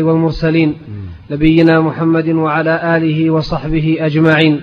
والمرسلين 0.00 0.74
نبينا 1.30 1.80
محمد 1.80 2.28
وعلى 2.28 2.96
آله 2.96 3.30
وصحبه 3.30 3.96
أجمعين. 4.00 4.60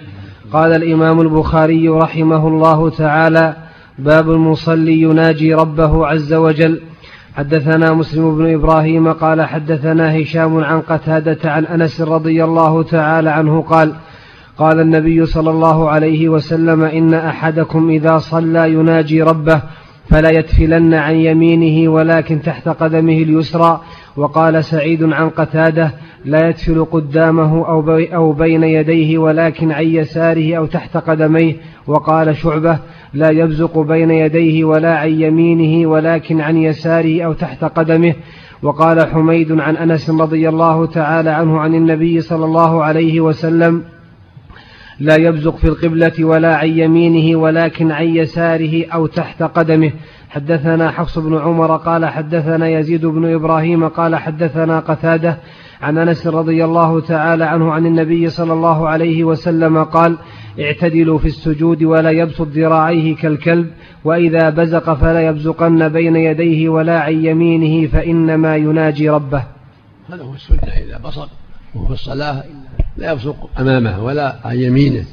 قال 0.54 0.76
الإمام 0.76 1.22
البخاري 1.22 1.90
رحمه 1.90 2.48
الله 2.48 2.90
تعالى 2.90 3.56
باب 4.00 4.32
المصلي 4.32 5.02
يناجي 5.02 5.54
ربه 5.54 6.08
عز 6.08 6.34
وجل. 6.34 6.82
حدثنا 7.36 7.94
مسلم 7.94 8.38
بن 8.38 8.54
إبراهيم 8.54 9.14
قال 9.14 9.42
حدثنا 9.42 10.22
هشام 10.22 10.64
عن 10.64 10.82
قتادة 10.82 11.52
عن 11.52 11.66
أنس 11.66 12.02
رضي 12.02 12.44
الله 12.44 12.84
تعالى 12.84 13.30
عنه 13.30 13.62
قال 13.62 13.96
قال 14.58 14.80
النبي 14.80 15.26
صلى 15.26 15.50
الله 15.50 15.90
عليه 15.90 16.30
وسلم 16.30 16.84
إن 16.84 17.14
أحدكم 17.14 17.90
إذا 17.90 18.18
صلى 18.18 18.74
يناجي 18.74 19.22
ربه 19.22 19.62
فلا 20.10 20.30
يتفلن 20.30 20.94
عن 20.94 21.16
يمينه 21.16 21.92
ولكن 21.92 22.42
تحت 22.42 22.70
قدمه 22.70 23.14
اليسرى. 23.14 23.82
وقال 24.18 24.64
سعيد 24.64 25.04
عن 25.04 25.30
قتاده 25.30 25.92
لا 26.26 26.50
يتفل 26.50 26.86
قدامه 26.86 27.68
أو, 27.68 27.82
بي 27.82 28.16
أو 28.16 28.32
بين 28.32 28.64
يديه 28.64 29.18
ولكن 29.18 29.72
عن 29.72 29.86
يساره 29.86 30.56
أو 30.58 30.66
تحت 30.66 30.98
قدميه. 30.98 31.56
وقال 31.88 32.36
شعبة 32.36 32.80
لا 33.14 33.30
يبزق 33.30 33.80
بين 33.80 34.12
يديه 34.12 34.64
ولا 34.64 34.98
عن 34.98 35.22
يمينه 35.22 35.90
ولكن 35.90 36.42
عن 36.42 36.58
يساره 36.58 37.22
أو 37.22 37.34
تحت 37.34 37.64
قدمه. 37.64 38.14
وقال 38.64 39.08
حميد 39.08 39.52
عن 39.52 39.78
أنس 39.78 40.10
رضي 40.10 40.50
الله 40.50 40.86
تعالى 40.86 41.30
عنه 41.30 41.60
عن 41.60 41.76
النبي 41.76 42.22
صلى 42.22 42.46
الله 42.46 42.84
عليه 42.84 43.22
وسلم 43.22 43.84
لا 45.00 45.16
يبزق 45.16 45.56
في 45.56 45.68
القبلة 45.68 46.26
ولا 46.26 46.56
عن 46.56 46.70
يمينه 46.70 47.40
ولكن 47.40 47.92
عن 47.92 48.06
يساره 48.06 48.86
أو 48.94 49.06
تحت 49.06 49.44
قدمه. 49.44 49.92
حدثنا 50.30 50.92
حفص 50.92 51.18
بن 51.18 51.38
عمر 51.38 51.76
قال 51.76 52.06
حدثنا 52.06 52.70
يزيد 52.70 53.06
بن 53.06 53.34
إبراهيم 53.34 53.88
قال 53.88 54.16
حدثنا 54.16 54.80
قتادة 54.80 55.38
عن 55.82 55.98
أنس 55.98 56.28
رضي 56.28 56.66
الله 56.66 57.02
تعالى 57.02 57.46
عنه 57.46 57.72
عن 57.72 57.86
النبي 57.86 58.30
صلى 58.30 58.54
الله 58.54 58.88
عليه 58.88 59.24
وسلم 59.24 59.84
قال 59.84 60.18
اعتدلوا 60.60 61.18
في 61.18 61.26
السجود 61.26 61.84
ولا 61.84 62.10
يبسط 62.12 62.48
ذراعيه 62.48 63.16
كالكلب 63.16 63.72
وإذا 64.04 64.50
بزق 64.50 64.94
فلا 64.94 65.28
يبزقن 65.28 65.90
بين 65.90 66.16
يديه 66.16 66.70
ولا 66.70 67.00
عن 67.00 67.26
يمينه 67.26 67.88
فإنما 67.88 68.56
يناجي 68.56 69.10
ربه. 69.10 69.44
هذا 70.10 70.24
هو 70.24 70.34
السنة 70.34 70.60
إذا 70.60 70.98
بصق 70.98 71.30
وهو 71.76 71.86
في 71.86 71.94
الصلاة 71.94 72.44
لا 73.00 73.12
يبصق 73.12 73.50
أمامه 73.60 74.04
ولا 74.04 74.40
عن 74.44 74.60
يمينه 74.60 75.06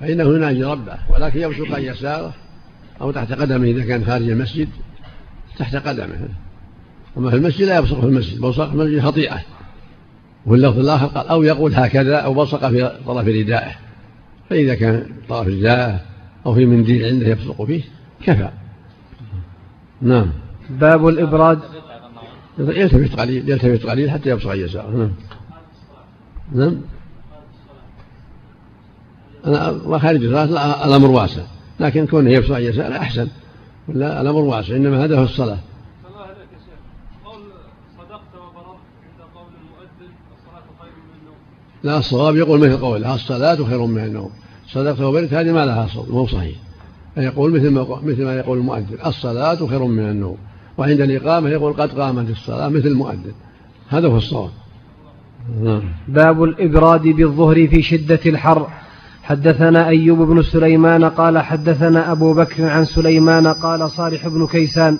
فإنه 0.00 0.24
يناجي 0.36 0.64
ربه 0.64 0.98
ولكن 1.10 1.40
يبصق 1.40 1.74
عن 1.74 1.82
يساره 1.82 2.34
أو 3.00 3.10
تحت 3.10 3.32
قدمه 3.32 3.66
إذا 3.66 3.84
كان 3.84 4.04
خارج 4.04 4.30
المسجد 4.30 4.68
تحت 5.58 5.76
قدمه. 5.76 6.28
أما 7.18 7.30
في 7.30 7.36
المسجد 7.36 7.66
لا 7.66 7.78
يبصق 7.78 8.00
في 8.00 8.06
المسجد 8.06 8.40
بصق 8.40 8.68
في 8.68 8.74
المسجد 8.74 9.00
خطيئة. 9.00 9.40
وفي 10.46 10.56
اللفظ 10.56 10.78
الآخر 10.78 11.06
قال 11.06 11.28
أو 11.28 11.42
يقول 11.42 11.74
هكذا 11.74 12.16
أو 12.16 12.34
بصق 12.34 12.68
في 12.68 13.00
طرف 13.06 13.26
ردائه. 13.26 13.72
فإذا 14.50 14.74
كان 14.74 15.06
طرف 15.28 15.46
ردائه 15.46 16.00
أو 16.46 16.54
في 16.54 16.66
منديل 16.66 17.04
عنده 17.04 17.28
يبصق 17.28 17.64
فيه 17.64 17.82
كفى. 18.22 18.50
نعم. 20.02 20.32
باب 20.70 21.08
الإبراد. 21.08 21.58
يلتفت 22.58 23.20
قليل 23.20 23.50
يلتفت 23.50 23.86
قليل 23.86 24.10
حتى 24.10 24.30
يبصق 24.30 24.50
عن 24.50 24.58
يساره. 24.58 24.90
نعم. 24.90 25.10
نعم. 26.52 26.80
أنا 29.46 29.98
خارج 29.98 30.24
الصلاة 30.24 30.84
الأمر 30.86 31.10
واسع. 31.10 31.42
لكن 31.80 32.06
كونه 32.06 32.30
يبصق 32.30 32.54
عن 32.54 32.62
يساره 32.62 32.96
أحسن. 32.96 33.28
ولا 33.88 34.20
الأمر 34.20 34.40
واسع 34.40 34.76
إنما 34.76 35.04
هذا 35.04 35.18
هو 35.18 35.24
الصلاة. 35.24 35.58
لا 41.82 41.98
الصواب 41.98 42.36
يقول 42.36 42.60
مثل 42.60 42.76
قوله 42.76 43.14
الصلاة 43.14 43.56
خير 43.56 43.86
من 43.86 44.04
النوم. 44.04 44.30
صدقت 44.68 45.00
وبرت 45.00 45.34
هذه 45.34 45.52
ما 45.52 45.66
لها 45.66 45.86
صوت 45.86 46.10
مو 46.10 46.26
صحيح. 46.26 46.56
فيقول 47.14 47.52
مثل 47.52 47.70
ما 47.70 48.00
مثل 48.02 48.24
ما 48.24 48.34
يقول 48.34 48.58
المؤذن 48.58 48.98
الصلاة 49.06 49.66
خير 49.66 49.84
من 49.84 50.10
النوم. 50.10 50.36
وعند 50.78 51.00
الإقامة 51.00 51.48
يقول 51.48 51.72
قد 51.72 52.00
قامت 52.00 52.30
الصلاة 52.30 52.68
مثل 52.68 52.86
المؤذن. 52.86 53.32
هذا 53.88 54.08
هو 54.08 54.16
الصواب. 54.16 54.50
نعم. 55.62 55.82
باب 56.08 56.42
الإبراد 56.42 57.02
بالظهر 57.02 57.66
في 57.68 57.82
شدة 57.82 58.20
الحر. 58.26 58.68
حدثنا 59.28 59.88
أيوب 59.88 60.18
بن 60.18 60.42
سليمان 60.42 61.04
قال 61.04 61.38
حدثنا 61.38 62.12
أبو 62.12 62.34
بكر 62.34 62.68
عن 62.68 62.84
سليمان 62.84 63.46
قال 63.46 63.90
صالح 63.90 64.28
بن 64.28 64.46
كيسان. 64.46 64.98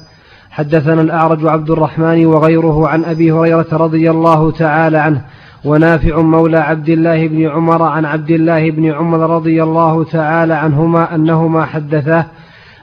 حدثنا 0.50 1.00
الأعرج 1.00 1.46
عبد 1.46 1.70
الرحمن 1.70 2.26
وغيره 2.26 2.88
عن 2.88 3.04
أبي 3.04 3.32
هريرة 3.32 3.66
رضي 3.72 4.10
الله 4.10 4.50
تعالى 4.50 4.98
عنه 4.98 5.20
ونافع 5.64 6.20
مولى 6.20 6.58
عبد 6.58 6.88
الله 6.88 7.28
بن 7.28 7.46
عمر 7.46 7.82
عن 7.82 8.04
عبد 8.04 8.30
الله 8.30 8.70
بن 8.70 8.92
عمر 8.92 9.30
رضي 9.30 9.62
الله 9.62 10.04
تعالى 10.04 10.54
عنهما 10.54 11.14
أنهما 11.14 11.64
حدثاه 11.64 12.26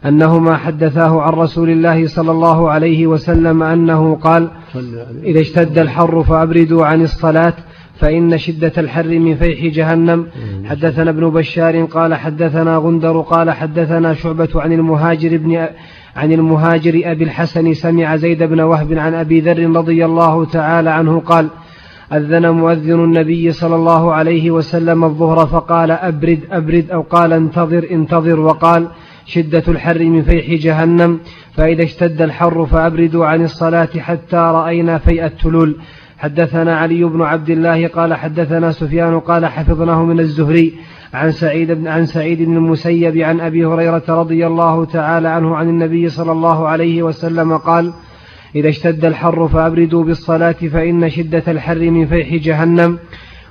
أنهما 0.06 0.58
حدثاه 0.58 1.22
عن 1.22 1.34
رسول 1.34 1.70
الله 1.70 2.08
صلى 2.08 2.32
الله 2.32 2.72
عليه 2.72 3.08
وسلم 3.08 3.64
أنه 3.64 4.16
قال 4.16 4.52
إذا 5.24 5.42
اشتد 5.42 5.80
الحر 5.80 6.24
فأبردوا 6.24 6.86
عن 6.86 7.02
الصلاة 7.02 7.54
فإن 8.00 8.38
شدة 8.38 8.72
الحر 8.78 9.08
من 9.08 9.36
فيح 9.36 9.74
جهنم. 9.74 10.28
حدثنا 10.66 11.10
ابن 11.10 11.30
بشار 11.30 11.84
قال 11.86 12.16
حدثنا 12.16 12.78
غندر 12.78 13.22
قال 13.22 13.52
حدثنا 13.52 14.14
شعبة 14.14 14.50
عن 14.56 14.74
المهاجر 14.74 15.38
بن 15.38 15.68
عن 16.16 16.32
المهاجر 16.32 17.02
أبي 17.06 17.24
الحسن 17.24 17.74
سمع 17.74 18.16
زيد 18.16 18.44
بن 18.44 18.60
وهب 18.60 18.94
عن 18.94 19.14
أبي 19.14 19.40
ذر 19.40 19.76
رضي 19.76 20.06
الله 20.06 20.46
تعالى 20.46 20.90
عنه 20.90 21.20
قال 21.20 21.50
أذن 22.14 22.50
مؤذن 22.50 23.04
النبي 23.04 23.52
صلى 23.52 23.76
الله 23.76 24.14
عليه 24.14 24.52
وسلم 24.52 25.04
الظهر 25.04 25.48
فقال 25.48 25.92
أبرد 25.92 26.40
أبرد 26.52 26.92
أو 26.92 27.02
قال 27.02 27.34
انتظر 27.34 27.88
انتظر 27.92 28.40
وقال 28.40 28.88
شدة 29.26 29.64
الحر 29.68 30.00
من 30.00 30.22
فيح 30.22 30.62
جهنم. 30.62 31.20
فإذا 31.54 31.84
اشتد 31.84 32.22
الحر 32.22 32.66
فأبردوا 32.66 33.26
عن 33.26 33.44
الصلاة 33.44 33.90
حتى 34.00 34.38
رأينا 34.38 34.98
فيء 34.98 35.26
التلول. 35.26 35.78
حدثنا 36.24 36.78
علي 36.78 37.04
بن 37.04 37.22
عبد 37.22 37.50
الله 37.50 37.88
قال 37.88 38.14
حدثنا 38.14 38.72
سفيان 38.72 39.20
قال 39.20 39.46
حفظناه 39.46 40.04
من 40.06 40.20
الزهري 40.20 40.74
عن 41.14 41.32
سعيد 41.32 41.72
بن 41.72 41.88
عن 41.88 42.06
سعيد 42.06 42.42
بن 42.42 42.58
المسيب 42.58 43.18
عن 43.18 43.40
أبي 43.40 43.66
هريرة 43.66 44.04
رضي 44.10 44.48
الله 44.48 44.86
تعالى 44.86 45.28
عنه 45.28 45.56
عن 45.56 45.70
النبي 45.70 46.10
صلى 46.10 46.32
الله 46.32 46.68
عليه 46.68 47.04
وسلم 47.04 47.58
قال 47.58 47.94
إذا 48.56 48.70
اشتد 48.70 49.06
الحر 49.06 49.48
فأبردوا 49.48 50.04
بالصلاة 50.04 50.52
فإن 50.52 51.10
شدة 51.10 51.44
الحر 51.48 51.80
من 51.80 52.06
فيح 52.08 52.36
جهنم 52.36 53.00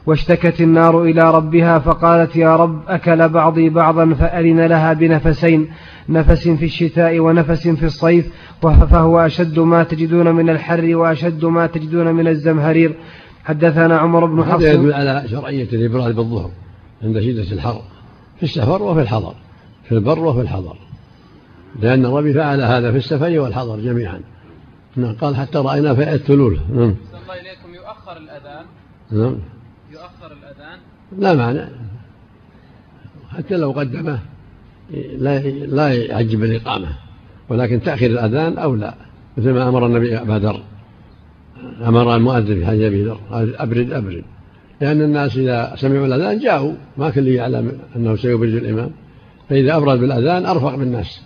واشتكت 0.06 0.60
النار 0.60 1.02
إلى 1.02 1.30
ربها 1.30 1.78
فقالت 1.78 2.36
يا 2.36 2.56
رب 2.56 2.82
أكل 2.88 3.28
بعضي 3.28 3.68
بعضا 3.68 4.14
فأذن 4.14 4.66
لها 4.66 4.92
بنفسين 4.92 5.70
نفس 6.08 6.48
في 6.48 6.64
الشتاء 6.64 7.20
ونفس 7.20 7.68
في 7.68 7.86
الصيف 7.86 8.32
فهو 8.62 9.20
أشد 9.20 9.58
ما 9.58 9.82
تجدون 9.82 10.34
من 10.34 10.50
الحر 10.50 10.96
وأشد 10.96 11.44
ما 11.44 11.66
تجدون 11.66 12.14
من 12.14 12.28
الزمهرير. 12.28 12.96
حدثنا 13.44 13.98
عمر 13.98 14.26
بن 14.26 14.44
حفص. 14.44 14.62
هذا 14.62 14.72
يدل 14.72 14.92
على 14.92 15.24
شرعية 15.28 15.68
الإبراد 15.72 16.14
بالظهر 16.14 16.50
عند 17.02 17.20
شدة 17.20 17.52
الحر 17.52 17.82
في 18.36 18.42
السفر 18.42 18.82
وفي 18.82 19.00
الحضر 19.00 19.34
في 19.88 19.92
البر 19.92 20.18
وفي 20.18 20.40
الحضر. 20.40 20.76
لأن 21.80 22.06
الربي 22.06 22.32
فعل 22.32 22.60
هذا 22.60 22.90
في 22.90 22.96
السفر 22.96 23.38
والحضر 23.38 23.80
جميعا. 23.80 24.20
نعم 24.96 25.14
قال 25.14 25.36
حتى 25.36 25.58
رأينا 25.58 25.94
في 25.94 26.12
الثلول. 26.12 26.60
نعم. 26.70 26.80
الله 26.80 26.94
إليكم 27.40 27.74
يؤخر 27.74 28.16
الأذان. 28.16 28.64
نعم. 29.10 29.38
لا 31.18 31.34
معنى 31.34 31.68
حتى 33.30 33.56
لو 33.56 33.72
قدمه 33.72 34.18
لا 35.18 35.38
لا 35.48 35.92
يعجب 35.92 36.44
الإقامة 36.44 36.88
ولكن 37.48 37.82
تأخير 37.82 38.10
الأذان 38.10 38.58
أولى 38.58 38.94
مثل 39.36 39.50
ما 39.50 39.68
أمر 39.68 39.86
النبي 39.86 40.18
أبا 40.18 40.32
ذر. 40.32 40.62
أمر 41.86 42.16
المؤذن 42.16 42.54
في 42.54 42.66
حديث 42.66 42.82
أبي 42.82 43.04
ذر 43.04 43.20
أبرد 43.30 43.92
أبرد. 43.92 44.24
لأن 44.80 45.02
الناس 45.02 45.36
إذا 45.36 45.74
سمعوا 45.76 46.06
الأذان 46.06 46.38
جاءوا 46.38 46.72
ما 46.96 47.10
كل 47.10 47.28
يعلم 47.28 47.78
أنه 47.96 48.16
سيبرد 48.16 48.54
الإمام. 48.54 48.90
فإذا 49.48 49.76
أبرد 49.76 50.00
بالأذان 50.00 50.46
أرفق 50.46 50.74
بالناس. 50.74 51.22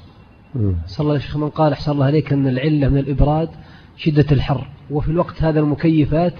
صلى 0.87 1.01
الله 1.05 1.13
عليه 1.13 1.45
من 1.45 1.49
قال 1.49 1.73
أحسن 1.73 1.93
الله 1.93 2.07
عليك 2.07 2.33
أن 2.33 2.49
العلة 2.49 2.89
من 2.89 2.99
الإبراد 2.99 3.49
شدة 3.97 4.27
الحر. 4.33 4.67
وفي 4.91 5.09
الوقت 5.09 5.43
هذا 5.43 5.61
المكيفات 5.61 6.35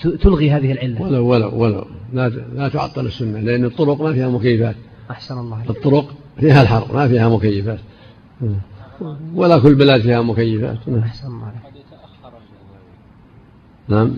تلغي 0.00 0.50
هذه 0.50 0.72
العلة. 0.72 1.02
ولو 1.02 1.26
ولو 1.26 1.50
ولو 1.62 1.84
لا 2.12 2.28
لا 2.28 2.68
تعطل 2.68 3.06
السنة 3.06 3.40
لأن 3.40 3.64
الطرق 3.64 4.02
ما 4.02 4.12
فيها 4.12 4.28
مكيفات. 4.28 4.76
أحسن 5.10 5.38
الله 5.38 5.56
عليك 5.56 5.70
الطرق 5.70 6.14
فيها 6.40 6.62
الحر 6.62 6.94
ما 6.94 7.08
فيها 7.08 7.28
مكيفات. 7.28 7.80
ولا 9.34 9.58
كل 9.58 9.74
بلاد 9.74 10.00
فيها 10.00 10.22
مكيفات. 10.22 10.78
أحسن 10.88 11.26
الله 11.26 11.46
عليك 11.46 11.72
نعم. 13.88 14.16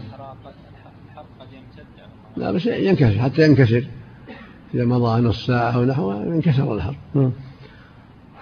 لا 2.37 2.53
بس 2.53 2.67
ينكسر 2.67 3.19
حتى 3.19 3.43
ينكسر. 3.43 3.85
إذا 4.75 4.85
مضى 4.85 5.21
نص 5.21 5.47
ساعة 5.47 5.71
أو 5.71 5.85
نحوه 5.85 6.26
ينكسر 6.26 6.75
الحر 6.75 6.97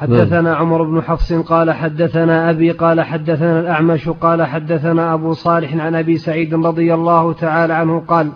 حدثنا 0.03 0.55
عمر 0.55 0.83
بن 0.83 1.03
حفص 1.03 1.33
قال 1.33 1.71
حدثنا 1.71 2.51
أبي 2.51 2.71
قال 2.71 3.01
حدثنا 3.01 3.61
الأعمش 3.61 4.09
قال 4.09 4.43
حدثنا 4.43 5.15
أبو 5.15 5.33
صالح 5.33 5.75
عن 5.75 5.95
أبي 5.95 6.17
سعيد 6.17 6.55
رضي 6.55 6.95
الله 6.95 7.33
تعالى 7.33 7.75
عنه 7.75 7.99
قال 8.09 8.33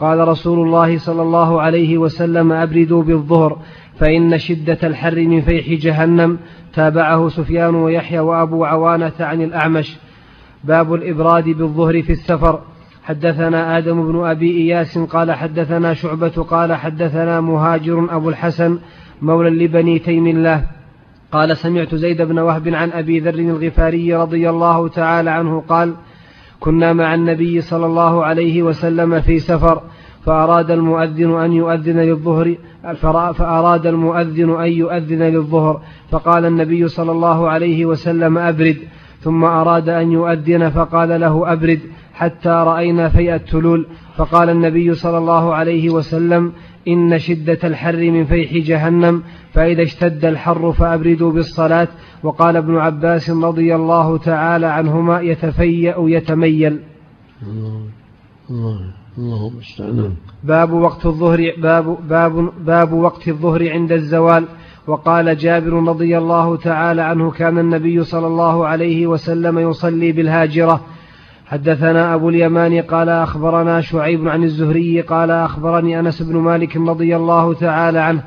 قال 0.00 0.28
رسول 0.28 0.66
الله 0.66 0.98
صلى 0.98 1.22
الله 1.22 1.60
عليه 1.60 1.98
وسلم 1.98 2.52
أبردوا 2.52 3.02
بالظهر 3.02 3.58
فإن 3.98 4.38
شدة 4.38 4.78
الحر 4.82 5.20
من 5.20 5.40
فيح 5.40 5.80
جهنم. 5.80 6.38
تابعه 6.74 7.28
سفيان 7.28 7.74
ويحيى 7.74 8.18
وأبو 8.18 8.64
عوانة 8.64 9.12
عن 9.20 9.42
الأعمش. 9.42 9.96
باب 10.64 10.94
الإبراد 10.94 11.44
بالظهر 11.44 12.02
في 12.02 12.12
السفر. 12.12 12.60
حدثنا 13.04 13.78
آدم 13.78 14.12
بن 14.12 14.26
أبي 14.26 14.50
إياس 14.56 14.98
قال 14.98 15.32
حدثنا 15.32 15.94
شعبة 15.94 16.46
قال 16.50 16.72
حدثنا 16.72 17.40
مهاجر 17.40 18.06
أبو 18.10 18.28
الحسن 18.28 18.78
مولى 19.22 19.64
لبني 19.64 19.98
تيم 19.98 20.26
الله 20.26 20.77
قال 21.32 21.56
سمعت 21.56 21.94
زيد 21.94 22.22
بن 22.22 22.38
وهب 22.38 22.68
عن 22.68 22.90
أبي 22.90 23.20
ذر 23.20 23.34
الغفاري 23.34 24.14
رضي 24.14 24.50
الله 24.50 24.88
تعالى 24.88 25.30
عنه 25.30 25.60
قال 25.68 25.94
كنا 26.60 26.92
مع 26.92 27.14
النبي 27.14 27.60
صلى 27.60 27.86
الله 27.86 28.24
عليه 28.24 28.62
وسلم 28.62 29.20
في 29.20 29.38
سفر 29.38 29.82
فأراد 30.24 30.70
المؤذن 30.70 31.40
أن 31.40 31.52
يؤذن 31.52 32.00
للظهر 32.00 32.56
فأراد 33.34 33.86
المؤذن 33.86 34.60
أن 34.60 34.72
يؤذن 34.72 35.22
للظهر 35.22 35.80
فقال 36.10 36.44
النبي 36.44 36.88
صلى 36.88 37.12
الله 37.12 37.48
عليه 37.48 37.86
وسلم 37.86 38.38
أبرد 38.38 38.76
ثم 39.20 39.44
أراد 39.44 39.88
أن 39.88 40.12
يؤذن 40.12 40.70
فقال 40.70 41.20
له 41.20 41.52
أبرد 41.52 41.80
حتى 42.14 42.48
رأينا 42.48 43.08
فيء 43.08 43.34
التلول. 43.34 43.86
فقال 44.16 44.50
النبي 44.50 44.94
صلى 44.94 45.18
الله 45.18 45.54
عليه 45.54 45.90
وسلم 45.90 46.52
إن 46.88 47.18
شدة 47.18 47.58
الحر 47.64 47.96
من 47.96 48.24
فيح 48.24 48.66
جهنم 48.66 49.22
فإذا 49.52 49.82
اشتد 49.82 50.24
الحر 50.24 50.72
فأبردوا 50.72 51.32
بالصلاة. 51.32 51.88
وقال 52.22 52.56
ابن 52.56 52.76
عباس 52.76 53.30
رضي 53.30 53.74
الله 53.74 54.18
تعالى 54.18 54.66
عنهما 54.66 55.20
يتفيأ 55.20 55.94
يتميل. 55.98 56.78
اللهم 59.18 59.58
استعان 59.58 60.12
باب 60.44 60.72
وقت 60.72 61.06
الظهر 61.06 61.52
باب 61.62 62.08
باب 62.08 62.52
باب 62.64 62.92
وقت 62.92 63.28
الظهر 63.28 63.70
عند 63.70 63.92
الزوال. 63.92 64.44
وقال 64.88 65.36
جابر 65.36 65.72
رضي 65.72 66.18
الله 66.18 66.56
تعالى 66.56 67.02
عنه 67.02 67.30
كان 67.30 67.58
النبي 67.58 68.04
صلى 68.04 68.26
الله 68.26 68.66
عليه 68.66 69.06
وسلم 69.06 69.58
يصلي 69.58 70.12
بالهاجرة. 70.12 70.80
حدثنا 71.46 72.14
أبو 72.14 72.28
اليمان 72.28 72.82
قال 72.82 73.08
أخبرنا 73.08 73.80
شعيب 73.80 74.28
عن 74.28 74.42
الزهري 74.42 75.00
قال 75.00 75.30
أخبرني 75.30 76.00
أنس 76.00 76.22
بن 76.22 76.36
مالك 76.36 76.76
رضي 76.76 77.16
الله 77.16 77.54
تعالى 77.54 77.98
عنه 77.98 78.22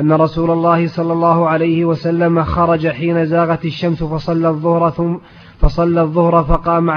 أن 0.00 0.12
رسول 0.12 0.50
الله 0.50 0.86
صلى 0.86 1.12
الله 1.12 1.48
عليه 1.48 1.84
وسلم 1.84 2.42
خرج 2.44 2.88
حين 2.88 3.26
زاغت 3.26 3.64
الشمس 3.64 4.02
فصلى 4.02 4.48
الظهر 4.48 4.90
ثم 4.90 5.16
فصلى 5.58 6.00
الظهر 6.00 6.44
فقام 6.44 6.90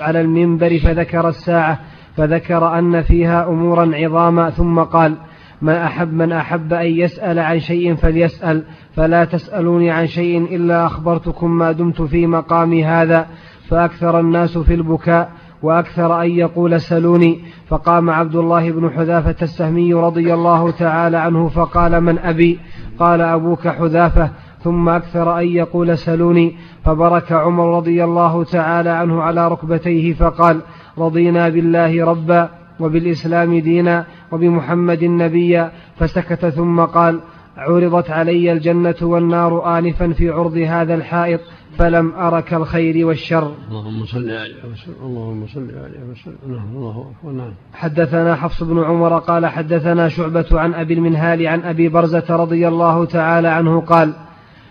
على 0.00 0.20
المنبر 0.20 0.78
فذكر 0.78 1.28
الساعة 1.28 1.80
فذكر 2.16 2.78
أن 2.78 3.02
فيها 3.02 3.48
أمورا 3.48 3.90
عظاما 3.94 4.50
ثم 4.50 4.80
قال 4.80 5.16
من 5.62 5.72
أحب 5.72 6.12
من 6.12 6.32
أحب 6.32 6.72
أن 6.72 6.86
يسأل 6.86 7.38
عن 7.38 7.60
شيء 7.60 7.94
فليسأل. 7.94 8.62
فلا 8.96 9.24
تسألوني 9.24 9.90
عن 9.90 10.06
شيء 10.06 10.56
إلا 10.56 10.86
أخبرتكم 10.86 11.50
ما 11.50 11.72
دمت 11.72 12.02
في 12.02 12.26
مقامي 12.26 12.84
هذا. 12.84 13.26
فأكثر 13.68 14.20
الناس 14.20 14.58
في 14.58 14.74
البكاء 14.74 15.30
وأكثر 15.62 16.22
أن 16.22 16.30
يقول 16.30 16.80
سلوني. 16.80 17.40
فقام 17.68 18.10
عبد 18.10 18.36
الله 18.36 18.70
بن 18.70 18.90
حذافة 18.90 19.36
السهمي 19.42 19.94
رضي 19.94 20.34
الله 20.34 20.70
تعالى 20.70 21.16
عنه 21.16 21.48
فقال 21.48 22.00
من 22.00 22.18
أبي؟ 22.18 22.58
قال 22.98 23.20
أبوك 23.20 23.68
حذافة. 23.68 24.30
ثم 24.62 24.88
أكثر 24.88 25.38
أن 25.38 25.46
يقول 25.46 25.98
سلوني. 25.98 26.56
فبرك 26.84 27.32
عمر 27.32 27.76
رضي 27.76 28.04
الله 28.04 28.44
تعالى 28.44 28.90
عنه 28.90 29.22
على 29.22 29.48
ركبتيه 29.48 30.14
فقال 30.14 30.60
رضينا 30.98 31.48
بالله 31.48 32.04
ربا 32.04 32.48
وبالإسلام 32.80 33.58
دينا. 33.58 34.04
وبمحمد 34.32 35.04
نبيا 35.04 35.72
فسكت 35.96 36.46
ثم 36.46 36.80
قال 36.80 37.20
عرضت 37.56 38.10
علي 38.10 38.52
الجنة 38.52 38.94
والنار 39.02 39.78
آنفا 39.78 40.12
في 40.12 40.30
عرض 40.30 40.56
هذا 40.56 40.94
الحائط 40.94 41.40
فلم 41.78 42.12
أرك 42.12 42.54
الخير 42.54 43.06
والشر. 43.06 43.54
اللهم 43.68 44.04
صل 44.04 44.30
عليه 44.30 44.54
وسلم 44.72 44.94
اللهم 45.02 45.46
صل 45.46 45.70
عليه 45.70 46.00
وسلم 46.10 46.36
نعم 46.46 46.76
الله 46.76 47.10
أكبر. 47.10 47.32
نعم. 47.32 47.52
حدثنا 47.72 48.34
حفص 48.34 48.62
بن 48.62 48.82
عمر 48.84 49.18
قال 49.18 49.46
حدثنا 49.46 50.08
شعبة 50.08 50.46
عن 50.52 50.74
أبي 50.74 50.94
المنهال 50.94 51.46
عن 51.46 51.60
أبي 51.60 51.88
برزة 51.88 52.36
رضي 52.36 52.68
الله 52.68 53.04
تعالى 53.04 53.48
عنه 53.48 53.80
قال 53.80 54.14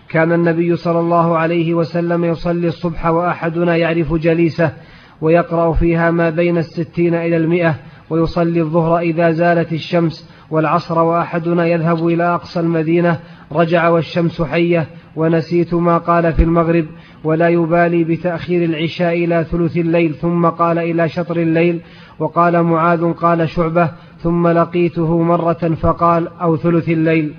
كان 0.08 0.32
النبي 0.32 0.76
صلى 0.76 1.00
الله 1.00 1.38
عليه 1.38 1.74
وسلم 1.74 2.24
يصلي 2.24 2.68
الصبح 2.68 3.06
وأحدنا 3.06 3.76
يعرف 3.76 4.14
جليسه 4.14 4.72
ويقرأ 5.20 5.72
فيها 5.72 6.10
ما 6.10 6.30
بين 6.30 6.58
الستين 6.58 7.14
إلى 7.14 7.36
المئة 7.36 7.74
ويصلي 8.10 8.60
الظهر 8.60 8.98
إذا 8.98 9.30
زالت 9.30 9.72
الشمس 9.72 10.30
والعصر 10.50 10.98
وأحدنا 10.98 11.66
يذهب 11.66 12.08
إلى 12.08 12.24
أقصى 12.34 12.60
المدينة 12.60 13.20
رجع 13.52 13.88
والشمس 13.88 14.42
حية 14.42 14.86
ونسيت 15.16 15.74
ما 15.74 15.98
قال 15.98 16.32
في 16.32 16.42
المغرب 16.42 16.86
ولا 17.24 17.48
يبالي 17.48 18.04
بتأخير 18.04 18.64
العشاء 18.64 19.24
إلى 19.24 19.44
ثلث 19.44 19.76
الليل 19.76 20.14
ثم 20.14 20.46
قال 20.46 20.78
إلى 20.78 21.08
شطر 21.08 21.36
الليل 21.36 21.80
وقال 22.18 22.62
معاذ 22.62 23.12
قال 23.12 23.48
شعبة 23.48 23.90
ثم 24.22 24.48
لقيته 24.48 25.22
مرة 25.22 25.74
فقال 25.82 26.28
أو 26.28 26.56
ثلث 26.56 26.88
الليل. 26.88 27.34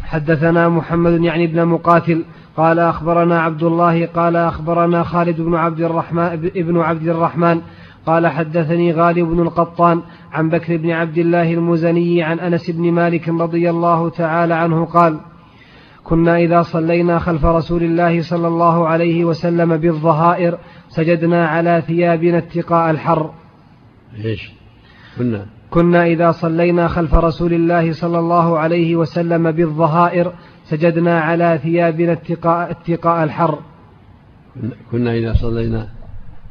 حدثنا 0.00 0.68
محمد 0.68 1.24
يعني 1.24 1.44
ابن 1.44 1.64
مقاتل 1.64 2.24
قال 2.58 2.78
أخبرنا 2.78 3.40
عبد 3.40 3.62
الله 3.62 4.06
قال 4.06 4.36
أخبرنا 4.36 5.02
خالد 5.02 5.40
بن 5.40 5.54
عبد 5.54 5.80
الرحمن 5.80 6.50
ابن 6.56 6.80
عبد 6.80 7.08
الرحمن 7.08 7.60
قال 8.06 8.26
حدثني 8.26 8.92
غالب 8.92 9.28
بن 9.28 9.40
القطان 9.40 10.02
عن 10.32 10.48
بكر 10.48 10.76
بن 10.76 10.90
عبد 10.90 11.18
الله 11.18 11.54
المزني 11.54 12.22
عن 12.22 12.40
أنس 12.40 12.70
بن 12.70 12.92
مالك 12.92 13.28
رضي 13.28 13.70
الله 13.70 14.08
تعالى 14.08 14.54
عنه 14.54 14.84
قال 14.84 15.20
كنا 16.04 16.38
إذا 16.38 16.62
صلينا 16.62 17.18
خلف 17.18 17.44
رسول 17.44 17.82
الله 17.82 18.22
صلى 18.22 18.48
الله 18.48 18.88
عليه 18.88 19.24
وسلم 19.24 19.76
بالظهائر 19.76 20.58
سجدنا 20.88 21.48
على 21.48 21.82
ثيابنا 21.86 22.38
اتقاء 22.38 22.90
الحر. 22.90 23.30
إيش؟ 24.24 24.52
كنا. 25.18 25.46
كنا 25.70 26.06
إذا 26.06 26.30
صلينا 26.30 26.88
خلف 26.88 27.14
رسول 27.14 27.52
الله 27.52 27.92
صلى 27.92 28.18
الله 28.18 28.58
عليه 28.58 28.96
وسلم 28.96 29.50
بالظهائر 29.50 30.32
سجدنا 30.70 31.20
على 31.20 31.60
ثيابنا 31.62 32.12
اتقاء, 32.12 32.70
اتقاء 32.70 33.24
الحر. 33.24 33.58
كنا 34.90 35.12
إذا 35.12 35.32
صلينا. 35.34 35.88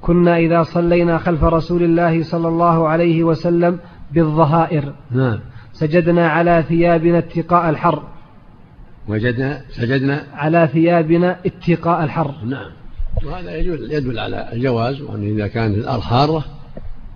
كنا 0.01 0.37
إذا 0.37 0.63
صلينا 0.63 1.17
خلف 1.17 1.43
رسول 1.43 1.83
الله 1.83 2.23
صلى 2.23 2.47
الله 2.47 2.87
عليه 2.87 3.23
وسلم 3.23 3.79
بالظهائر. 4.11 4.93
نعم. 5.11 5.39
سجدنا 5.73 6.29
على 6.29 6.63
ثيابنا 6.67 7.17
اتقاء 7.17 7.69
الحر. 7.69 8.03
وجدنا 9.07 9.61
سجدنا. 9.69 10.23
على 10.33 10.69
ثيابنا 10.73 11.37
اتقاء 11.45 12.03
الحر. 12.03 12.35
نعم. 12.45 12.71
وهذا 13.25 13.55
يدل, 13.57 13.91
يدل 13.91 14.19
على 14.19 14.49
الجواز 14.53 15.01
وأن 15.01 15.23
إذا 15.23 15.47
كانت 15.47 15.77
الأرض 15.77 16.01
حارة 16.01 16.45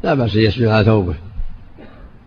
لا 0.04 0.14
بأس 0.14 0.36
أن 0.36 0.42
يسجد 0.42 0.68
على 0.68 0.86
ثوبه. 0.86 1.16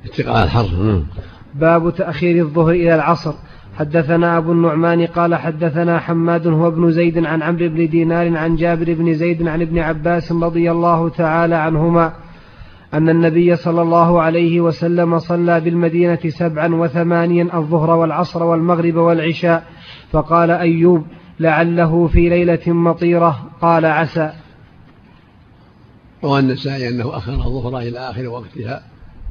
اتقاء 0.04 0.44
الحر. 0.44 0.76
نعم. 0.76 1.06
باب 1.54 1.94
تأخير 1.94 2.44
الظهر 2.44 2.70
إلى 2.70 2.94
العصر. 2.94 3.34
حدثنا 3.78 4.38
أبو 4.38 4.52
النعمان 4.52 5.06
قال 5.06 5.34
حدثنا 5.34 5.98
حماد 5.98 6.46
هو 6.46 6.68
ابن 6.68 6.90
زيد 6.90 7.26
عن 7.26 7.42
عمرو 7.42 7.68
بن 7.68 7.88
دينار 7.88 8.36
عن 8.36 8.56
جابر 8.56 8.94
بن 8.94 9.14
زيد 9.14 9.48
عن 9.48 9.62
ابن 9.62 9.78
عباس 9.78 10.32
رضي 10.32 10.70
الله 10.70 11.08
تعالى 11.08 11.54
عنهما 11.54 12.12
أن 12.94 13.08
النبي 13.08 13.56
صلى 13.56 13.82
الله 13.82 14.22
عليه 14.22 14.60
وسلم 14.60 15.18
صلى 15.18 15.60
بالمدينة 15.60 16.18
سبعا 16.28 16.74
وثمانيا 16.74 17.48
الظهر 17.54 17.90
والعصر 17.90 18.42
والمغرب 18.42 18.94
والعشاء 18.94 19.64
فقال 20.12 20.50
أيوب 20.50 21.04
لعله 21.40 22.06
في 22.06 22.28
ليلة 22.28 22.72
مطيرة 22.72 23.50
قال 23.60 23.84
عسى. 23.84 24.32
وأن 26.22 26.44
النسائي 26.44 26.88
أنه 26.88 27.16
أخر 27.16 27.32
الظهر 27.32 27.78
إلى 27.78 27.98
آخر 27.98 28.28
وقتها 28.28 28.82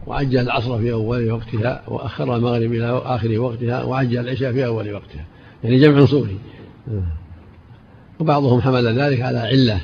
وعجل 0.07 0.39
العصر 0.39 0.77
في 0.77 0.91
أول 0.93 1.31
وقتها 1.31 1.83
وأخر 1.87 2.35
المغرب 2.35 2.71
إلى 2.71 3.01
آخر 3.05 3.39
وقتها 3.39 3.83
وعجل 3.83 4.19
العشاء 4.19 4.53
في 4.53 4.65
أول 4.65 4.93
وقتها. 4.93 5.25
يعني 5.63 5.79
جمع 5.79 6.05
صوري 6.05 6.37
وبعضهم 8.19 8.61
حمل 8.61 8.99
ذلك 8.99 9.21
على 9.21 9.39
علة 9.39 9.81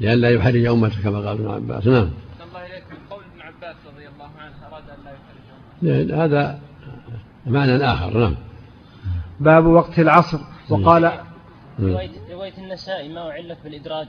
لئلا 0.00 0.30
يحرج 0.30 0.66
أمته 0.66 1.02
كما 1.02 1.18
قال 1.18 1.28
ابن 1.28 1.48
عباس. 1.48 1.86
نعم. 1.86 1.96
الله 1.96 2.66
إليكم 2.66 2.94
قول 3.10 3.22
ابن 3.32 3.40
عباس 3.40 3.76
رضي 3.94 4.08
الله 4.08 4.30
عنه 4.38 4.54
أراد 4.72 4.82
أن 4.90 5.04
لا 5.04 5.10
يحرج 5.10 6.08
أمته. 6.10 6.24
هذا 6.24 6.60
معنى 7.46 7.76
آخر. 7.76 8.18
نعم. 8.18 8.34
باب 9.40 9.66
وقت 9.66 9.98
العصر. 9.98 10.38
وقال 10.70 11.12
رواية, 11.80 12.58
النسائي 12.58 13.08
ما 13.08 13.30
أعلت 13.30 13.58
بالإدراج. 13.64 14.08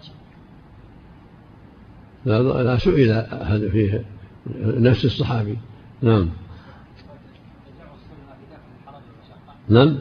لا, 2.26 2.64
لا 2.64 2.78
سئل 2.78 3.12
هذا 3.32 3.70
فيه. 3.70 4.06
نفس 4.58 5.06
الصحابي. 5.06 5.58
نعم. 6.02 6.30
نعم. 9.70 9.98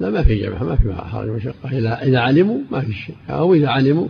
لا 0.00 0.10
ما 0.10 0.22
في 0.22 0.34
جمع 0.34 0.62
ما 0.62 0.76
في 0.76 0.94
حرج 0.94 1.28
مشقة 1.28 1.78
إذا 1.78 2.02
إذا 2.02 2.20
علموا 2.20 2.58
ما 2.70 2.80
في 2.80 2.92
شيء. 2.92 3.16
أو 3.30 3.54
إذا 3.54 3.68
علموا 3.68 4.08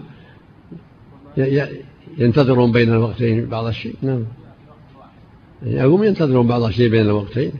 ينتظرون 2.19 2.73
بين 2.73 2.93
الوقتين 2.93 3.47
بعض 3.47 3.67
الشيء. 3.67 3.97
نعم. 4.03 4.25
يقوم 5.63 6.05
ينتظرون 6.05 6.47
بعض 6.47 6.63
الشيء 6.63 6.91
بين 6.91 7.03
الوقتين. 7.03 7.53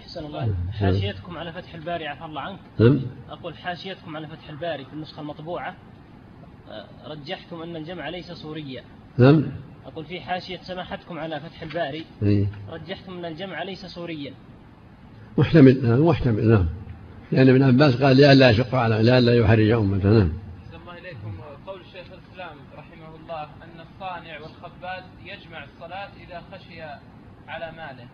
أحسن 0.00 0.26
الله. 0.26 0.54
حاشيتكم 0.72 1.38
على 1.38 1.52
فتح 1.52 1.74
الباري 1.74 2.06
عفى 2.06 2.24
الله 2.24 2.40
عنك. 2.40 2.58
نعم. 2.78 3.00
أقول 3.28 3.56
حاشيتكم 3.56 4.16
على 4.16 4.26
فتح 4.26 4.48
الباري 4.48 4.84
في 4.84 4.92
النسخة 4.92 5.20
المطبوعة. 5.20 5.74
رجحتم 7.06 7.62
أن 7.62 7.76
الجمع 7.76 8.08
ليس 8.08 8.32
صوريا 8.32 8.82
نعم. 9.18 9.44
أقول 9.86 10.04
في 10.04 10.20
حاشية 10.20 10.60
سماحتكم 10.62 11.18
على 11.18 11.40
فتح 11.40 11.62
الباري. 11.62 12.04
إيه. 12.22 12.46
رجحتم 12.68 13.18
أن 13.18 13.24
الجمع 13.24 13.62
ليس 13.62 13.86
صوريا 13.86 14.32
محتمل 15.38 15.88
نعم 15.88 16.06
محتمل 16.06 16.48
نعم. 16.48 16.66
لأن 17.32 17.48
ابن 17.48 17.62
عباس 17.62 18.02
قال 18.02 18.16
لئلا 18.16 18.50
يشق 18.50 18.74
على 18.74 19.02
لئلا 19.02 19.34
يحرج 19.34 19.70
أمته 19.70 20.08
نعم. 20.08 20.32
الله 20.80 20.98
إليكم. 20.98 21.34
قول 21.66 21.80
الشيخ 21.80 22.06
الإسلام 22.12 22.56
رحمه 22.76 23.16
الله 23.16 23.42
أن 23.42 23.80
الصانع 23.80 24.40
والخباز 24.40 25.02
يجمع 25.24 25.64
الصلاة 25.64 26.08
إذا 26.28 26.42
خشي 26.52 26.82
على 27.48 27.72
ماله. 27.76 28.08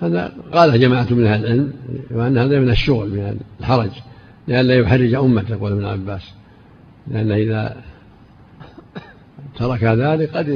هذا 0.00 0.32
قال 0.52 0.80
جماعة 0.80 1.06
من 1.10 1.26
أهل 1.26 1.44
العلم 1.44 1.72
وأن 2.10 2.38
هذا 2.38 2.60
من 2.60 2.70
الشغل 2.70 3.10
من 3.10 3.40
الحرج 3.60 3.90
لئلا 4.48 4.74
يحرج 4.74 5.14
أمته 5.14 5.52
يقول 5.52 5.72
ابن 5.72 5.84
عباس. 5.84 6.34
لأن 7.10 7.32
إذا 7.32 7.76
ترك 9.58 9.84
ذلك 9.84 10.36
قد 10.36 10.48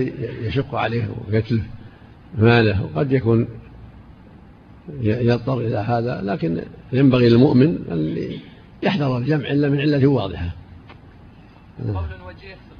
يشق 0.42 0.74
عليه 0.74 1.08
ويتلف 1.28 1.62
ماله 2.38 2.84
وقد 2.84 3.12
يكون 3.12 3.48
يضطر 5.00 5.60
إلى 5.60 5.76
هذا 5.76 6.20
لكن 6.22 6.62
ينبغي 6.92 7.28
للمؤمن 7.28 7.78
أن 7.92 8.16
يحذر 8.82 9.18
الجمع 9.18 9.50
إلا 9.50 9.68
من 9.68 9.80
علة 9.80 10.06
واضحة. 10.06 10.50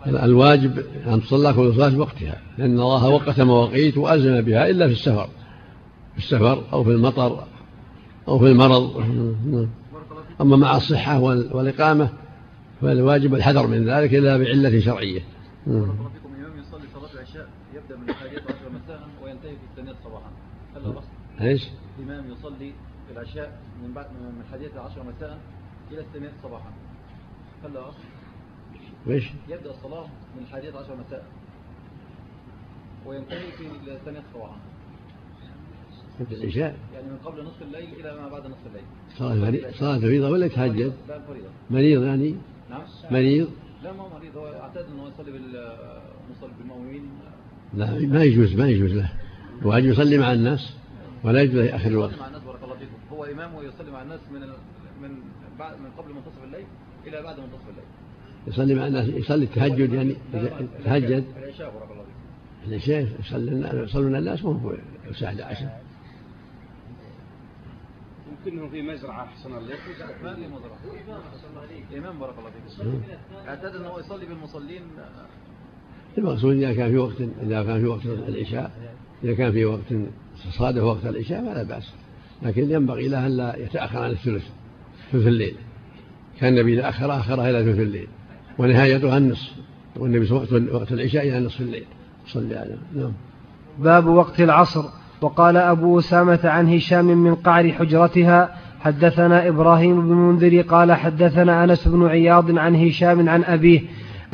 الواجب 0.06 0.78
أن 1.06 1.22
تصلى 1.22 1.52
كل 1.52 1.74
صلاة 1.74 1.98
وقتها 1.98 2.40
لأن 2.58 2.80
الله 2.80 3.08
وقت 3.08 3.40
مواقيت 3.40 3.98
وألزم 3.98 4.40
بها 4.40 4.70
إلا 4.70 4.86
في 4.86 4.92
السفر 4.92 5.28
في 6.12 6.18
السفر 6.18 6.64
أو 6.72 6.84
في 6.84 6.90
المطر 6.90 7.44
أو 8.28 8.38
في 8.38 8.46
المرض. 8.46 9.02
أما 10.40 10.56
مع 10.56 10.76
الصحة 10.76 11.20
والإقامة 11.20 12.08
فالواجب 12.84 13.34
الحذر 13.34 13.66
من 13.66 13.90
ذلك 13.90 14.14
إلا 14.14 14.36
بعلة 14.36 14.80
شرعية. 14.80 15.20
إمام 15.66 16.08
يصلي 16.58 16.88
صلاة 16.94 17.12
العشاء 17.14 17.48
يبدأ 17.74 17.96
من 17.96 18.04
مساء 18.74 19.08
وينتهي 19.22 19.56
في 19.56 19.64
الثانية 19.70 19.94
صباحا. 20.04 20.30
هل 21.38 21.46
إيش؟ 21.46 21.68
الإمام 21.98 22.30
يصلي 22.30 22.72
العشاء 23.12 23.58
من 23.82 23.92
بعد 23.92 24.06
من 24.06 24.42
الحادية 24.46 24.80
عشر 24.80 25.02
مساء 25.02 25.38
إلى 25.90 26.00
الثانية 26.00 26.32
صباحا. 26.42 26.72
هل 27.64 27.78
إيش؟ 29.08 29.30
يبدأ 29.48 29.70
الصلاة 29.70 30.06
من 30.36 30.42
الحادية 30.42 30.70
عشر 30.70 30.96
مساء 30.96 31.24
وينتهي 33.06 33.52
في 33.58 33.66
الثانية 33.92 34.22
صباحا. 34.34 34.56
العشاء؟ 36.32 36.76
يعني 36.94 37.06
من 37.06 37.16
قبل 37.24 37.44
نصف 37.44 37.62
الليل 37.62 38.00
إلى 38.00 38.20
ما 38.20 38.28
بعد 38.28 38.46
نصف 38.46 38.66
الليل. 38.66 38.84
صلاة 39.74 39.98
فريضة. 39.98 40.30
ولا 40.30 40.46
يتهجد؟ 40.46 40.92
لا 41.08 41.16
الفريضة 41.16 41.48
مريض 41.70 42.02
يعني؟ 42.02 42.36
نعم. 42.70 42.82
مريض؟ 43.10 43.48
لا 43.82 43.92
ما 43.92 44.02
هو 44.02 44.18
مريض. 44.18 44.36
هو 44.36 44.46
اعتاد 44.46 44.84
إنه 44.86 45.08
يصلي 45.08 45.32
بالمصلي 45.32 46.52
بالمؤمنين 46.58 47.10
لا 47.74 47.98
ما 47.98 48.22
يجوز 48.22 48.54
ما 48.54 48.68
يجوز 48.68 48.92
له. 48.92 49.12
الواجب 49.62 49.86
يصلي 49.86 50.18
مع 50.18 50.32
الناس 50.32 50.76
ولا 51.24 51.42
يجوز 51.42 51.56
له 51.56 51.76
آخر 51.76 51.88
الوقت. 51.88 52.18
مع 52.18 52.26
الناس 52.26 52.42
بارك 52.42 52.62
الله 52.64 52.74
فيكم. 52.74 52.92
هو 53.12 53.24
إمام 53.24 53.54
ويصلي 53.54 53.90
مع 53.90 54.02
الناس 54.02 54.20
من 54.32 54.40
من 55.02 55.16
بعد 55.58 55.80
من 55.80 55.90
قبل 55.98 56.14
منتصف 56.14 56.44
الليل 56.44 56.66
إلى 57.06 57.22
بعد 57.22 57.36
منتصف 57.40 57.68
الليل. 57.68 57.84
يصلي 58.46 58.74
مع 58.74 58.86
الناس 58.86 59.08
يصلي 59.08 59.44
التهجد 59.44 59.92
يعني 59.92 60.16
يتهجد 60.80 61.24
العشاء 61.36 61.70
بارك 61.74 61.90
الله 61.90 62.04
فيكم. 62.04 62.68
العشاء 62.68 63.06
يصلي 63.20 63.82
يصلون 63.82 64.16
الناس 64.16 64.44
مو 64.44 64.52
هو 64.52 64.74
الساعة 65.10 65.32
11 68.44 68.48
يمكنهم 68.48 68.70
في 68.70 68.82
مزرعة 68.82 69.24
أحسن 69.24 69.56
الله. 69.56 69.74
ما 70.22 70.34
في 70.34 70.48
مزرعة 70.48 70.78
إمام 71.98 72.18
بارك 72.18 72.34
الله 72.38 72.50
فيكم 72.50 73.02
أعتاد 73.48 73.76
أنه 73.76 73.98
يصلي 73.98 74.26
بالمصلين. 74.26 74.82
المقصود 76.18 76.56
إذا 76.56 76.74
كان 76.74 76.90
في 76.90 76.98
وقت 76.98 77.20
إذا 77.42 77.64
كان 77.64 77.80
في 77.80 77.86
وقت 77.86 78.06
العشاء 78.06 78.70
إذا 79.24 79.34
كان 79.34 79.52
في 79.52 79.64
وقت 79.64 79.94
صادف 80.58 80.82
وقت 80.82 81.06
العشاء 81.06 81.40
فلا 81.40 81.62
بأس. 81.62 81.92
لكن 82.42 82.70
ينبغي 82.70 83.08
له 83.08 83.26
ألا 83.26 83.56
يتأخر 83.56 83.98
عن 83.98 84.10
الثلث 84.10 84.44
ثلث 85.12 85.26
الليل. 85.26 85.56
كان 86.40 86.58
النبي 86.58 86.74
إذا 86.74 86.88
أخر 86.88 87.16
أخرها 87.16 87.50
إلى 87.50 87.64
ثلث 87.64 87.80
الليل. 87.80 88.08
ونهايتها 88.58 89.18
النصف. 89.18 89.52
والنبي 89.96 90.32
وقت 90.32 90.52
وقت 90.52 90.92
العشاء 90.92 91.28
إلى 91.28 91.40
نصف 91.40 91.60
الليل. 91.60 91.86
صلى 92.26 92.56
عليه 92.56 92.78
نعم. 92.94 93.12
باب 93.78 94.06
وقت 94.06 94.40
العصر. 94.40 95.03
وقال 95.24 95.56
أبو 95.56 95.98
أسامة 95.98 96.40
عن 96.44 96.74
هشام 96.74 97.04
من 97.04 97.34
قعر 97.34 97.72
حجرتها 97.72 98.48
حدثنا 98.80 99.48
إبراهيم 99.48 100.08
بن 100.08 100.14
منذر 100.14 100.60
قال 100.60 100.92
حدثنا 100.92 101.64
أنس 101.64 101.88
بن 101.88 102.06
عياض 102.06 102.58
عن 102.58 102.76
هشام 102.76 103.28
عن 103.28 103.44
أبيه 103.44 103.80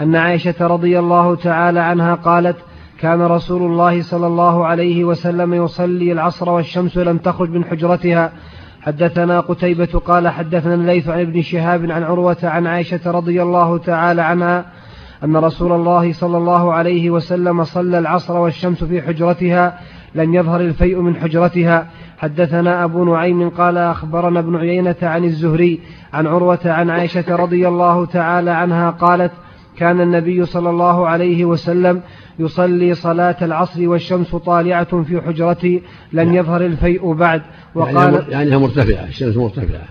أن 0.00 0.16
عائشة 0.16 0.66
رضي 0.66 0.98
الله 0.98 1.34
تعالى 1.34 1.80
عنها 1.80 2.14
قالت 2.14 2.56
كان 3.00 3.22
رسول 3.22 3.62
الله 3.62 4.02
صلى 4.02 4.26
الله 4.26 4.66
عليه 4.66 5.04
وسلم 5.04 5.54
يصلي 5.54 6.12
العصر 6.12 6.50
والشمس 6.50 6.96
لم 6.96 7.18
تخرج 7.18 7.50
من 7.50 7.64
حجرتها. 7.64 8.32
حدثنا 8.80 9.40
قتيبة 9.40 10.00
قال 10.06 10.28
حدثنا 10.28 10.74
الليث 10.74 11.08
عن 11.08 11.20
ابن 11.20 11.42
شهاب 11.42 11.90
عن 11.90 12.02
عروة 12.02 12.36
عن 12.42 12.66
عائشة 12.66 13.10
رضي 13.10 13.42
الله 13.42 13.78
تعالى 13.78 14.22
عنها 14.22 14.64
أن 15.24 15.36
رسول 15.36 15.72
الله 15.72 16.12
صلى 16.12 16.38
الله 16.38 16.72
عليه 16.72 17.10
وسلم 17.10 17.64
صلى 17.64 17.98
العصر 17.98 18.36
والشمس 18.36 18.84
في 18.84 19.02
حجرتها. 19.02 19.78
لم 20.14 20.34
يظهر 20.34 20.60
الفيء 20.60 21.00
من 21.00 21.16
حجرتها. 21.16 21.86
حدثنا 22.18 22.84
أبو 22.84 23.04
نعيم 23.04 23.48
قال 23.48 23.78
أخبرنا 23.78 24.40
ابن 24.40 24.56
عيينة 24.56 24.96
عن 25.02 25.24
الزهري 25.24 25.80
عن 26.12 26.26
عروة 26.26 26.58
عن 26.64 26.90
عائشة 26.90 27.36
رضي 27.36 27.68
الله 27.68 28.06
تعالى 28.06 28.50
عنها 28.50 28.90
قالت 28.90 29.32
كان 29.76 30.00
النبي 30.00 30.44
صلى 30.44 30.70
الله 30.70 31.08
عليه 31.08 31.44
وسلم 31.44 32.02
يصلي 32.38 32.94
صلاة 32.94 33.36
العصر 33.42 33.88
والشمس 33.88 34.36
طالعة 34.36 35.02
في 35.02 35.20
حجرتي 35.20 35.82
لم 36.12 36.34
يظهر 36.34 36.66
الفيء 36.66 37.12
بعد. 37.12 37.42
وقال 37.74 38.14
يعني 38.14 38.50
يعني 38.50 38.56
مرتفعة 38.56 39.04
الشمس 39.04 39.36
مرتفعة 39.36 39.84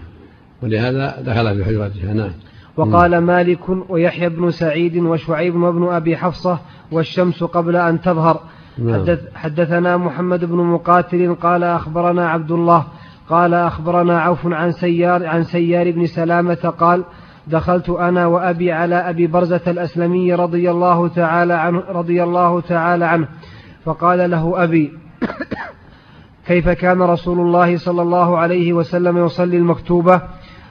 ولهذا 0.63 1.21
دخل 1.21 1.55
في 1.55 1.65
حجرتها 1.65 2.13
نعم. 2.13 2.31
وقال 2.77 3.17
مالك 3.17 3.59
ويحيى 3.89 4.29
بن 4.29 4.51
سعيد 4.51 4.97
وشعيب 4.97 5.55
وابن 5.55 5.87
أبي 5.87 6.17
حفصة 6.17 6.59
والشمس 6.91 7.43
قبل 7.43 7.75
أن 7.75 8.01
تظهر. 8.01 8.33
نعم. 8.33 8.58
حدث 8.77 9.19
حدثنا 9.35 9.97
محمد 9.97 10.45
بن 10.45 10.57
مقاتل 10.57 11.35
قال 11.35 11.63
أخبرنا 11.63 12.29
عبد 12.29 12.51
الله 12.51 12.85
قال 13.29 13.53
أخبرنا 13.53 14.21
عوف 14.21 14.47
عن 14.47 14.71
سيار 14.71 15.27
عن 15.27 15.43
سيار 15.43 15.91
بن 15.91 16.05
سلامة 16.05 16.73
قال 16.79 17.03
دخلت 17.47 17.89
أنا 17.89 18.25
وأبي 18.25 18.71
على 18.71 18.95
أبي 18.95 19.27
برزة 19.27 19.61
الأسلمي 19.67 20.33
رضي 20.33 20.71
الله 20.71 21.07
تعالى 21.07 21.53
عنه 21.53 21.83
رضي 21.89 22.23
الله 22.23 22.61
تعالى 22.61 23.05
عنه. 23.05 23.27
فقال 23.85 24.31
له 24.31 24.63
أبي 24.63 24.91
كيف 26.47 26.69
كان 26.69 27.01
رسول 27.01 27.39
الله 27.39 27.77
صلى 27.77 28.01
الله 28.01 28.37
عليه 28.37 28.73
وسلم 28.73 29.25
يصلي 29.25 29.57
المكتوبة؟ 29.57 30.21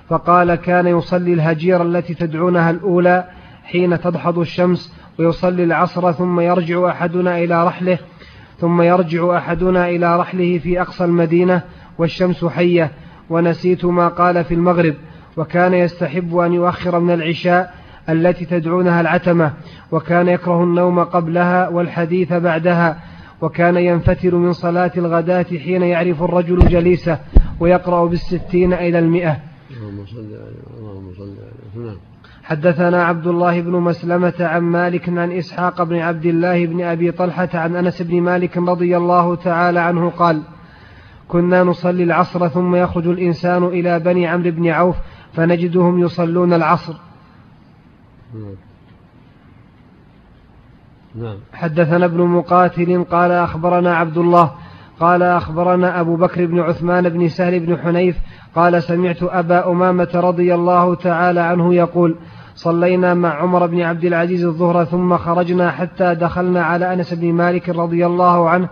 فقال 0.09 0.55
كان 0.55 0.87
يصلي 0.87 1.33
الهجير 1.33 1.83
التي 1.83 2.14
تدعونها 2.14 2.71
الأولى 2.71 3.25
حين 3.64 4.00
تدحض 4.00 4.38
الشمس 4.38 4.95
ويصلي 5.19 5.65
العصر 5.65 6.13
ثم 6.13 6.41
يرجع 6.41 6.89
أحدنا 6.91 7.39
إلى 7.39 7.67
رحله 7.67 7.99
ثم 8.61 8.83
يرجع 8.83 9.39
أحدنا 9.39 9.89
إلى 9.89 10.21
رحله 10.21 10.59
في 10.59 10.81
أقصى 10.81 11.05
المدينة 11.05 11.63
والشمس 11.99 12.45
حية 12.45 12.91
ونسيت 13.31 13.85
ما 13.85 14.09
قال 14.09 14.45
في 14.45 14.55
المغرب 14.55 14.95
وكان 15.37 15.75
يستحب 15.75 16.37
أن 16.37 16.53
يؤخر 16.53 17.01
من 17.01 17.15
العشاء 17.15 17.75
التي 18.09 18.45
تدعونها 18.45 19.01
العتمة 19.01 19.53
وكان 19.93 20.29
يكره 20.29 20.65
النوم 20.65 21.05
قبلها 21.05 21.69
والحديث 21.69 22.33
بعدها 22.33 22.99
وكان 23.41 23.77
ينفتر 23.77 24.35
من 24.35 24.53
صلاة 24.53 24.93
الغداة 24.97 25.43
حين 25.43 25.83
يعرف 25.83 26.23
الرجل 26.23 26.69
جليسه 26.69 27.19
ويقرأ 27.61 28.07
بالستين 28.07 28.73
إلى 28.73 28.99
المئة. 28.99 29.37
اللهم 29.71 30.07
صل 30.07 30.19
عليه 30.19 30.79
اللهم 30.79 31.13
صل 31.19 31.23
عليه 31.23 31.87
نعم. 31.87 31.97
حدثنا 32.49 33.05
عبد 33.05 33.26
الله 33.26 33.61
بن 33.61 33.73
مسلمة 33.73 34.35
عن 34.40 34.62
مالك 34.62 35.09
عن 35.09 35.33
إسحاق 35.33 35.83
بن 35.83 35.97
عبد 35.97 36.26
الله 36.26 36.67
بن 36.67 36.85
أبي 36.85 37.12
طلحة 37.12 37.49
عن 37.55 37.76
أنس 37.76 38.02
بن 38.02 38.21
مالك 38.21 38.57
رضي 38.57 38.97
الله 38.97 39.35
تعالى 39.35 39.81
عنه 39.81 40.11
قال 40.11 40.43
كنا 41.28 41.62
نصلي 41.62 42.02
العصر 42.02 42.49
ثم 42.49 42.76
يخرج 42.76 43.07
الإنسان 43.07 43.64
إلى 43.64 43.99
بني 43.99 44.26
عمرو 44.26 44.50
بن 44.50 44.69
عوف 44.69 44.97
فنجدهم 45.33 45.99
يصلون 45.99 46.52
العصر 46.52 46.95
نعم. 51.14 51.37
حدثنا 51.52 52.05
ابن 52.05 52.21
مقاتل 52.23 53.05
قال 53.05 53.31
أخبرنا 53.31 53.97
عبد 53.97 54.19
الله 54.19 54.52
قال 55.00 55.23
أخبرنا 55.23 56.00
أبو 56.00 56.17
بكر 56.17 56.47
بن 56.47 56.61
عثمان 56.61 57.09
بن 57.09 57.28
سهل 57.28 57.61
بن 57.61 57.78
حنيف 57.78 58.17
قال 58.55 58.83
سمعت 58.83 59.23
أبا 59.23 59.71
أمامة 59.71 60.11
رضي 60.14 60.55
الله 60.55 60.95
تعالى 60.95 61.40
عنه 61.40 61.75
يقول 61.75 62.17
صلينا 62.59 63.15
مع 63.15 63.35
عمر 63.35 63.67
بن 63.67 63.81
عبد 63.81 64.05
العزيز 64.05 64.45
الظهر 64.45 64.85
ثم 64.85 65.17
خرجنا 65.17 65.71
حتى 65.71 66.15
دخلنا 66.15 66.62
على 66.62 66.93
أنس 66.93 67.15
بن 67.15 67.33
مالك 67.33 67.69
رضي 67.69 68.07
الله 68.07 68.49
عنه 68.49 68.69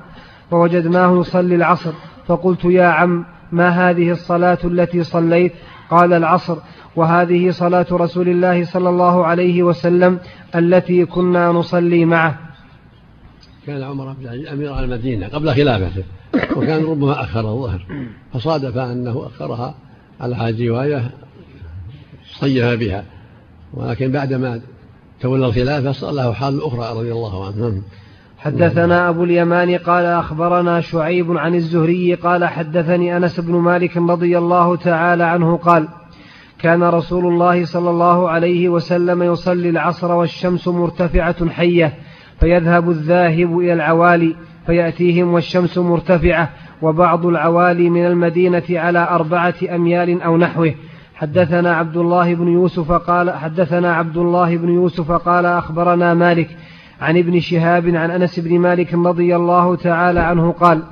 فوجدناه 0.51 1.21
يصلي 1.21 1.55
العصر. 1.55 1.93
فقلت 2.27 2.65
يا 2.65 2.87
عم 2.87 3.25
ما 3.53 3.69
هذه 3.69 4.11
الصلاة 4.11 4.59
التي 4.65 5.05
صليت؟ 5.05 5.53
قال 5.91 6.13
العصر. 6.13 6.57
وهذه 6.97 7.51
صلاة 7.51 7.87
رسول 7.93 8.29
الله 8.29 8.65
صلى 8.65 8.89
الله 8.89 9.27
عليه 9.27 9.63
وسلم 9.63 10.19
التي 10.55 11.05
كنا 11.05 11.53
نصلي 11.53 12.05
معه. 12.05 12.39
كان 13.67 13.83
عمر 13.83 14.13
بن 14.13 14.25
العزيز 14.25 14.47
أمير 14.47 14.73
على 14.73 14.85
المدينة 14.85 15.29
قبل 15.29 15.55
خلافته 15.55 16.05
وكان 16.57 16.85
ربما 16.85 17.25
أخر 17.25 17.41
الظهر. 17.41 17.87
فصادف 18.35 18.77
أنه 18.77 19.27
أخرها 19.27 19.75
على 20.21 20.69
رواية 20.69 21.11
صيح 22.41 22.75
بها. 22.75 23.05
ولكن 23.75 24.13
بعدما 24.13 24.61
تولى 25.21 25.47
الخلافة 25.47 25.93
صار 25.93 26.13
له 26.13 26.33
حال 26.33 26.63
أخرى 26.63 27.01
رضي 27.01 27.13
الله 27.13 27.47
عنه 27.47 27.57
نعم. 27.57 27.83
حدثنا 28.39 29.09
أبو 29.09 29.25
اليمان 29.25 29.79
قال 29.79 30.05
أخبرنا 30.05 30.81
شعيب 30.81 31.39
عن 31.39 31.55
الزهري 31.55 32.15
قال 32.15 32.45
حدثني 32.45 33.17
أنس 33.17 33.41
بن 33.41 33.53
مالك 33.55 33.97
رضي 33.97 34.39
الله 34.39 34.77
تعالى 34.77 35.25
عنه 35.25 35.57
قال 35.57 35.89
كان 36.59 36.83
رسول 36.83 37.27
الله 37.27 37.65
صلى 37.65 37.91
الله 37.91 38.31
عليه 38.31 38.69
وسلم 38.69 39.23
يصلي 39.23 39.69
العصر 39.69 40.13
والشمس 40.13 40.69
مرتفعة 40.69 41.49
حية 41.49 41.95
فيذهب 42.41 42.91
الذاهب 42.91 43.59
إلى 43.59 43.73
العوالي 43.73 44.37
فيأتيهم 44.67 45.35
والشمس 45.35 45.79
مرتفعة 45.79 46.51
وبعض 46.83 47.27
العوالي 47.27 47.91
من 47.91 48.07
المدينة 48.07 48.63
على 48.71 49.09
أربعة 49.11 49.55
أميال 49.75 50.23
أو 50.23 50.37
نحوه 50.37 50.75
حدثنا 51.17 51.77
عبد 51.77 51.97
الله 51.97 52.35
بن 52.35 52.49
يوسف 52.49 52.93
قال 52.93 53.31
حدثنا 53.31 53.95
عبد 53.95 54.17
الله 54.17 54.57
بن 54.57 54.69
يوسف 54.69 55.13
قال 55.13 55.47
أخبرنا 55.47 56.15
مالك 56.15 56.57
عن 57.01 57.19
ابن 57.19 57.41
شهاب 57.41 57.89
عن 57.89 58.11
أنس 58.11 58.41
بن 58.41 58.59
مالك 58.59 58.95
رضي 58.95 59.37
الله 59.37 59.77
تعالى 59.77 60.21
عنه 60.21 60.53
قال 60.53 60.83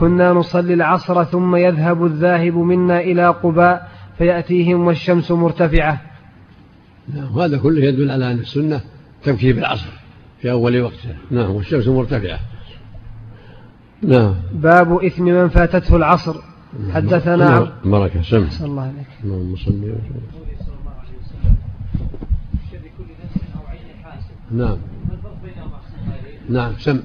كنا 0.00 0.32
نصلي 0.32 0.74
العصر 0.74 1.24
ثم 1.24 1.56
يذهب 1.56 2.04
الذاهب 2.04 2.54
منا 2.54 3.00
إلى 3.00 3.28
قباء 3.28 3.88
فيأتيهم 4.18 4.86
والشمس 4.86 5.30
مرتفعة. 5.30 6.00
نعم 7.14 7.38
هذا 7.38 7.58
كله 7.58 7.84
يدل 7.84 8.10
على 8.10 8.32
أن 8.32 8.38
السنة 8.38 8.80
تبكي 9.24 9.52
بالعصر 9.52 9.90
في 10.42 10.50
أول 10.50 10.80
وقتها 10.80 11.16
نعم 11.30 11.50
والشمس 11.50 11.88
مرتفعة. 11.88 12.38
نعم. 14.02 14.34
باب 14.52 15.04
إثم 15.04 15.24
من 15.24 15.48
فاتته 15.48 15.96
العصر. 15.96 16.36
حدثنا 16.94 17.72
بركة 17.84 18.22
سم 18.22 18.48
الله 18.64 18.82
عليك 18.82 19.06
اللهم 19.24 19.56
صل 19.56 19.72
وسلم. 19.72 20.26
نعم. 24.50 24.78
نعم 26.48 26.72
سم 26.78 27.00